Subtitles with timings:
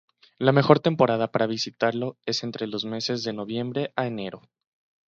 [0.39, 4.41] La mejor temporada para visitarlo es entre los meses de noviembre a enero.